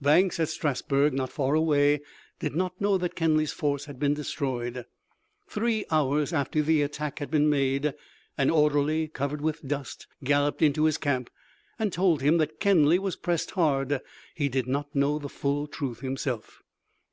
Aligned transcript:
Banks, 0.00 0.38
at 0.38 0.48
Strasburg, 0.48 1.12
not 1.12 1.32
far 1.32 1.56
away, 1.56 2.02
did 2.38 2.54
not 2.54 2.80
know 2.80 2.96
that 2.98 3.16
Kenly's 3.16 3.50
force 3.52 3.86
had 3.86 3.98
been 3.98 4.14
destroyed. 4.14 4.84
Three 5.48 5.84
hours 5.90 6.32
after 6.32 6.62
the 6.62 6.82
attack 6.82 7.18
had 7.18 7.32
been 7.32 7.50
made, 7.50 7.92
an 8.38 8.48
orderly 8.48 9.08
covered 9.08 9.40
with 9.40 9.66
dust 9.66 10.06
galloped 10.22 10.62
into 10.62 10.84
his 10.84 10.98
camp 10.98 11.30
and 11.80 11.92
told 11.92 12.22
him 12.22 12.38
that 12.38 12.60
Kenly 12.60 13.00
was 13.00 13.16
pressed 13.16 13.50
hard 13.58 14.00
he 14.36 14.48
did 14.48 14.68
not 14.68 14.94
know 14.94 15.18
the 15.18 15.28
full 15.28 15.66
truth 15.66 15.98
himself. 15.98 16.62